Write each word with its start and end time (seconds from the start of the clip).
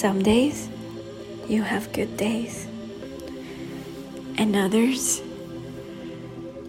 Some 0.00 0.22
days 0.22 0.66
you 1.46 1.60
have 1.60 1.92
good 1.92 2.16
days, 2.16 2.66
and 4.38 4.56
others 4.56 5.20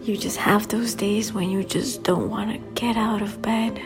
you 0.02 0.18
just 0.18 0.36
have 0.36 0.68
those 0.68 0.92
days 0.92 1.32
when 1.32 1.48
you 1.48 1.64
just 1.64 2.02
don't 2.02 2.28
want 2.28 2.52
to 2.52 2.58
get 2.78 2.98
out 2.98 3.22
of 3.22 3.40
bed. 3.40 3.80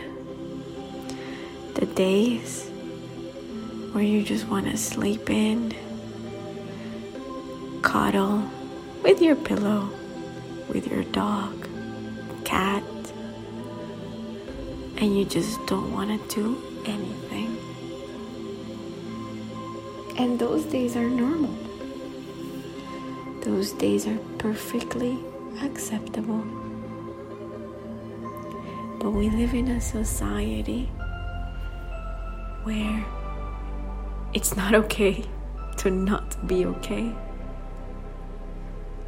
The 1.75 1.85
days 1.85 2.67
where 3.93 4.03
you 4.03 4.21
just 4.21 4.49
want 4.49 4.65
to 4.65 4.75
sleep 4.75 5.29
in, 5.29 5.73
cuddle 7.83 8.43
with 9.01 9.21
your 9.21 9.37
pillow, 9.37 9.89
with 10.67 10.91
your 10.91 11.05
dog, 11.05 11.69
cat, 12.43 12.83
and 14.97 15.17
you 15.17 15.23
just 15.23 15.65
don't 15.67 15.93
want 15.93 16.09
to 16.29 16.35
do 16.35 16.61
anything. 16.85 17.66
And 20.17 20.39
those 20.39 20.65
days 20.65 20.95
are 20.95 21.07
normal. 21.07 21.55
Those 23.41 23.71
days 23.73 24.07
are 24.07 24.17
perfectly 24.39 25.19
acceptable. 25.61 26.43
But 28.99 29.11
we 29.11 29.29
live 29.29 29.53
in 29.53 29.67
a 29.67 29.79
society 29.79 30.85
where 32.63 33.05
it's 34.33 34.55
not 34.57 34.73
okay 34.73 35.23
to 35.77 35.91
not 35.91 36.47
be 36.47 36.65
okay. 36.65 37.15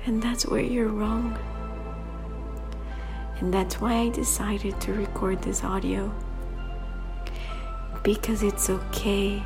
And 0.06 0.22
that's 0.22 0.46
where 0.46 0.62
you're 0.62 0.90
wrong. 0.90 1.36
And 3.40 3.52
that's 3.52 3.82
why 3.82 3.96
I 3.96 4.10
decided 4.10 4.80
to 4.82 4.94
record 4.94 5.42
this 5.42 5.64
audio. 5.64 6.14
Because 8.04 8.44
it's 8.44 8.70
okay 8.70 9.42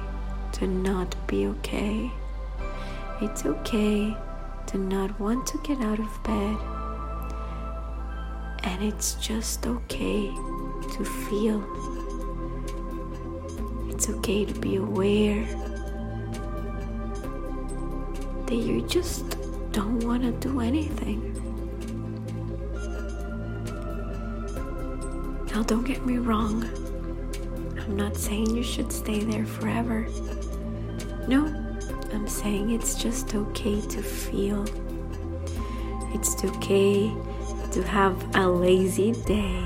to 0.53 0.67
not 0.67 1.15
be 1.27 1.47
okay. 1.47 2.11
It's 3.21 3.45
okay 3.45 4.15
to 4.67 4.77
not 4.77 5.19
want 5.19 5.45
to 5.47 5.57
get 5.59 5.79
out 5.81 5.99
of 5.99 6.23
bed. 6.23 6.57
And 8.63 8.83
it's 8.83 9.15
just 9.15 9.67
okay 9.67 10.27
to 10.93 11.05
feel. 11.05 11.61
It's 13.89 14.09
okay 14.09 14.45
to 14.45 14.53
be 14.53 14.77
aware 14.77 15.43
that 18.45 18.55
you 18.55 18.81
just 18.87 19.37
don't 19.71 20.03
want 20.03 20.23
to 20.23 20.31
do 20.31 20.59
anything. 20.59 21.29
Now, 25.53 25.63
don't 25.63 25.83
get 25.83 26.05
me 26.05 26.17
wrong. 26.17 26.63
I'm 27.79 27.95
not 27.95 28.17
saying 28.17 28.55
you 28.55 28.63
should 28.63 28.91
stay 28.91 29.23
there 29.23 29.45
forever. 29.45 30.07
No, 31.25 31.45
I'm 32.11 32.27
saying 32.27 32.71
it's 32.71 32.95
just 32.95 33.33
okay 33.33 33.79
to 33.79 34.01
feel. 34.01 34.65
It's 36.13 36.43
okay 36.43 37.13
to 37.71 37.83
have 37.83 38.35
a 38.35 38.45
lazy 38.47 39.13
day. 39.13 39.65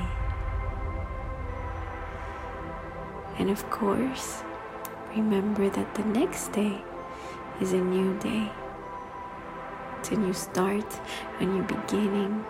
And 3.39 3.49
of 3.49 3.67
course, 3.71 4.43
remember 5.15 5.67
that 5.69 5.95
the 5.95 6.05
next 6.05 6.51
day 6.51 6.77
is 7.59 7.73
a 7.73 7.81
new 7.81 8.17
day. 8.19 8.51
It's 9.99 10.11
a 10.11 10.15
new 10.15 10.33
start, 10.33 11.01
a 11.39 11.45
new 11.45 11.63
beginning, 11.63 12.45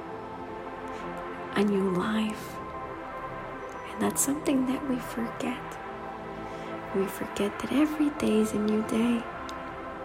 a 1.56 1.64
new 1.64 1.92
life. 1.92 2.58
And 3.92 4.02
that's 4.02 4.22
something 4.22 4.66
that 4.68 4.90
we 4.90 4.98
forget. 4.98 5.87
We 6.96 7.06
forget 7.06 7.58
that 7.60 7.72
every 7.72 8.10
day 8.12 8.40
is 8.40 8.54
a 8.54 8.60
new 8.60 8.82
day, 8.88 9.22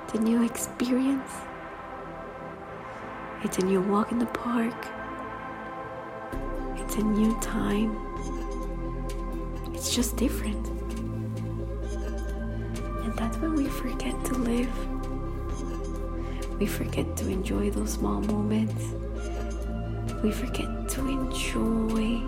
it's 0.05 0.15
a 0.15 0.19
new 0.21 0.45
experience, 0.45 1.31
it's 3.45 3.59
a 3.59 3.65
new 3.65 3.81
walk 3.81 4.13
in 4.13 4.19
the 4.19 4.27
park, 4.27 4.75
it's 6.77 6.97
a 6.97 7.03
new 7.03 7.35
time. 7.41 7.97
It's 9.73 9.95
just 9.95 10.17
different. 10.17 10.67
And 13.05 13.17
that's 13.17 13.37
when 13.39 13.55
we 13.55 13.67
forget 13.67 14.15
to 14.27 14.35
live. 14.35 14.71
We 16.61 16.67
forget 16.67 17.17
to 17.17 17.29
enjoy 17.29 17.71
those 17.71 17.95
small 17.95 18.21
moments. 18.21 18.85
We 20.23 20.31
forget 20.31 20.89
to 20.91 21.09
enjoy 21.09 22.23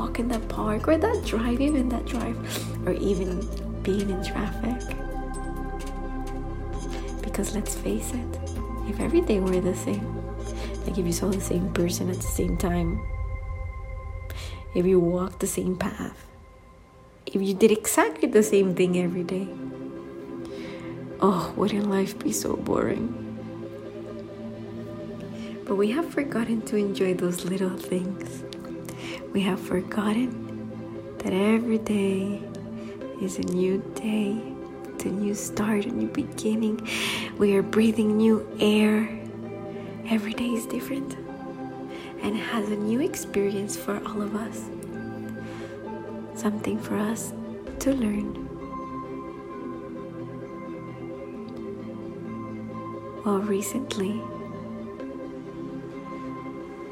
walk 0.00 0.18
in 0.18 0.28
the 0.28 0.38
park 0.48 0.88
or 0.88 0.96
that 0.96 1.22
drive, 1.26 1.60
even 1.60 1.90
that 1.90 2.06
drive, 2.06 2.38
or 2.86 2.92
even 2.94 3.44
being 3.82 4.08
in 4.08 4.24
traffic. 4.24 4.80
Because 7.20 7.54
let's 7.54 7.74
face 7.74 8.10
it, 8.14 8.30
if 8.88 8.98
every 8.98 9.20
day 9.20 9.40
were 9.40 9.60
the 9.60 9.76
same, 9.76 10.08
like 10.86 10.96
if 10.96 11.04
you 11.04 11.12
saw 11.12 11.28
the 11.28 11.40
same 11.40 11.70
person 11.74 12.08
at 12.08 12.16
the 12.16 12.32
same 12.40 12.56
time, 12.56 12.98
if 14.74 14.86
you 14.86 14.98
walked 14.98 15.40
the 15.40 15.46
same 15.46 15.76
path, 15.76 16.26
if 17.26 17.42
you 17.42 17.52
did 17.52 17.70
exactly 17.70 18.26
the 18.26 18.42
same 18.42 18.74
thing 18.74 18.96
every 18.96 19.22
day, 19.22 19.48
oh, 21.20 21.52
wouldn't 21.56 21.90
life 21.90 22.18
be 22.18 22.32
so 22.32 22.56
boring? 22.56 23.12
But 25.66 25.74
we 25.76 25.90
have 25.90 26.08
forgotten 26.08 26.62
to 26.62 26.76
enjoy 26.76 27.12
those 27.12 27.44
little 27.44 27.76
things. 27.76 28.49
We 29.32 29.42
have 29.42 29.60
forgotten 29.60 31.16
that 31.18 31.32
every 31.32 31.78
day 31.78 32.42
is 33.22 33.38
a 33.38 33.42
new 33.42 33.78
day, 33.94 34.42
it's 34.92 35.04
a 35.04 35.08
new 35.08 35.34
start, 35.34 35.84
a 35.86 35.88
new 35.88 36.08
beginning. 36.08 36.88
We 37.38 37.54
are 37.54 37.62
breathing 37.62 38.16
new 38.16 38.44
air. 38.58 39.08
Every 40.08 40.32
day 40.32 40.48
is 40.48 40.66
different 40.66 41.16
and 42.22 42.36
has 42.36 42.70
a 42.70 42.76
new 42.76 43.00
experience 43.00 43.76
for 43.76 44.04
all 44.04 44.20
of 44.20 44.34
us. 44.34 44.64
Something 46.34 46.80
for 46.80 46.96
us 46.96 47.32
to 47.78 47.92
learn. 47.92 48.48
Well, 53.24 53.38
recently, 53.38 54.20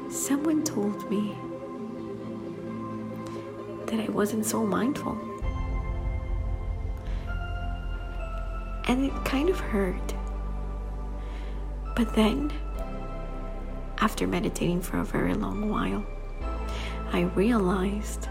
someone 0.09 0.63
told 0.63 1.09
me 1.09 1.35
that 3.89 3.99
I 3.99 4.09
wasn't 4.11 4.45
so 4.45 4.65
mindful. 4.65 5.17
And 8.87 9.05
it 9.05 9.13
kind 9.25 9.49
of 9.49 9.59
hurt. 9.59 10.13
But 11.95 12.15
then, 12.15 12.51
after 13.99 14.25
meditating 14.25 14.81
for 14.81 14.99
a 14.99 15.03
very 15.03 15.33
long 15.33 15.69
while, 15.69 16.05
I 17.11 17.21
realized 17.35 18.27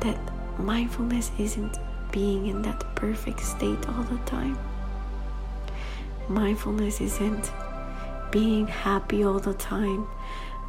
that 0.00 0.18
mindfulness 0.58 1.30
isn't 1.38 1.76
being 2.12 2.46
in 2.46 2.62
that 2.62 2.94
perfect 2.94 3.40
state 3.40 3.88
all 3.88 4.02
the 4.04 4.18
time. 4.24 4.58
Mindfulness 6.28 7.00
isn't 7.00 7.52
being 8.30 8.66
happy 8.66 9.24
all 9.24 9.38
the 9.38 9.54
time. 9.54 10.06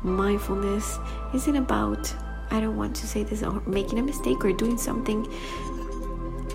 Mindfulness 0.03 0.99
isn't 1.33 1.55
about, 1.55 2.13
I 2.51 2.59
don't 2.59 2.77
want 2.77 2.95
to 2.97 3.07
say 3.07 3.23
this, 3.23 3.43
or 3.43 3.61
making 3.65 3.99
a 3.99 4.03
mistake 4.03 4.43
or 4.43 4.51
doing 4.51 4.77
something 4.77 5.27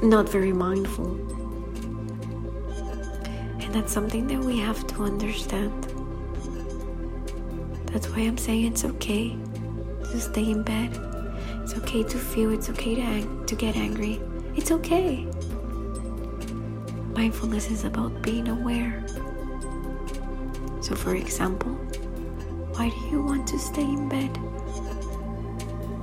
not 0.03 0.29
very 0.29 0.53
mindful. 0.53 1.15
And 3.61 3.75
that's 3.75 3.93
something 3.93 4.27
that 4.27 4.41
we 4.41 4.59
have 4.59 4.87
to 4.89 5.03
understand. 5.03 5.85
That's 7.87 8.09
why 8.09 8.23
I'm 8.23 8.39
saying 8.39 8.67
it's 8.67 8.85
okay 8.85 9.37
to 10.11 10.21
stay 10.21 10.51
in 10.51 10.63
bed. 10.63 10.91
It's 11.63 11.75
okay 11.75 12.03
to 12.03 12.19
feel, 12.19 12.53
it's 12.53 12.69
okay 12.71 12.97
to, 12.97 13.01
ang- 13.01 13.47
to 13.47 13.55
get 13.55 13.77
angry. 13.77 14.21
It's 14.57 14.71
okay. 14.71 15.27
Mindfulness 17.15 17.71
is 17.71 17.85
about 17.85 18.21
being 18.23 18.49
aware. 18.49 19.07
So, 20.81 20.95
for 20.95 21.15
example, 21.15 21.73
why 22.75 22.91
do 22.91 22.97
you 23.11 23.23
want 23.23 23.47
to 23.49 23.59
stay 23.59 23.85
in 23.85 24.09
bed? 24.09 24.54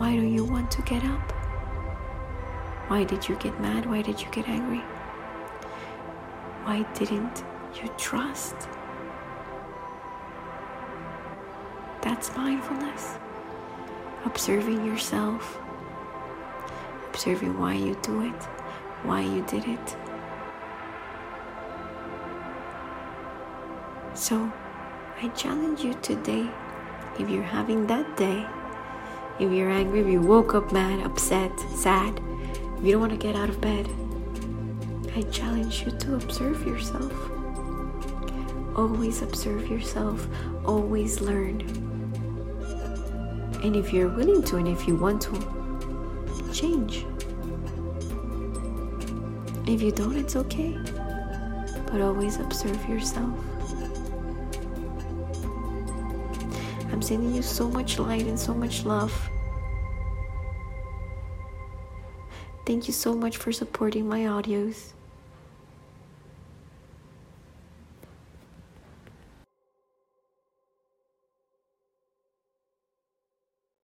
Why 0.02 0.16
do 0.16 0.24
you 0.24 0.44
want 0.44 0.72
to 0.72 0.82
get 0.82 1.04
up? 1.04 1.32
Why 2.88 3.04
did 3.04 3.30
you 3.30 3.36
get 3.36 3.62
mad? 3.62 3.86
Why 3.86 4.02
did 4.02 4.20
you 4.20 4.28
get 4.32 4.50
angry? 4.50 4.82
Why 6.64 6.82
didn't 6.96 7.44
you 7.76 7.88
trust? 8.00 8.56
That's 12.02 12.36
mindfulness. 12.36 13.20
Observing 14.26 14.84
yourself, 14.88 15.60
observing 17.10 17.60
why 17.60 17.76
you 17.76 17.96
do 18.02 18.24
it, 18.24 18.42
why 19.04 19.22
you 19.22 19.44
did 19.44 19.68
it. 19.68 19.96
So, 24.16 24.52
I 25.22 25.28
challenge 25.36 25.84
you 25.84 25.94
today 26.02 26.50
if 27.20 27.30
you're 27.30 27.44
having 27.44 27.86
that 27.86 28.18
day, 28.18 28.48
if 29.42 29.52
you're 29.52 29.72
angry, 29.72 30.02
if 30.02 30.08
you 30.08 30.22
woke 30.22 30.54
up 30.54 30.72
mad, 30.72 31.04
upset, 31.04 31.52
sad, 31.76 32.22
if 32.78 32.86
you 32.86 32.92
don't 32.92 33.02
want 33.02 33.12
to 33.12 33.18
get 33.18 33.36
out 33.36 33.50
of 33.50 33.60
bed, 33.60 33.90
I 35.16 35.24
challenge 35.32 35.84
you 35.84 35.92
to 35.92 36.14
observe 36.14 36.64
yourself. 36.66 37.12
Always 38.76 39.24
observe 39.24 39.68
yourself, 39.68 40.28
always 40.64 41.22
learn. 41.22 41.62
And 43.64 43.76
if 43.76 43.92
you're 43.92 44.10
willing 44.10 44.44
to 44.44 44.58
and 44.58 44.68
if 44.68 44.88
you 44.88 44.96
want 44.96 45.24
to, 45.24 45.34
change. 46.54 47.08
If 49.66 49.82
you 49.82 49.92
don't, 49.92 50.18
it's 50.18 50.36
okay. 50.36 50.78
But 51.88 52.02
always 52.02 52.40
observe 52.40 52.88
yourself. 52.88 53.34
I'm 57.02 57.08
sending 57.08 57.34
you 57.34 57.42
so 57.42 57.68
much 57.68 57.98
light 57.98 58.28
and 58.28 58.40
so 58.40 58.54
much 58.54 58.86
love. 58.86 59.12
Thank 62.64 62.86
you 62.86 62.94
so 62.94 63.16
much 63.16 63.38
for 63.38 63.52
supporting 63.52 64.08
my 64.08 64.20
audios. 64.20 64.94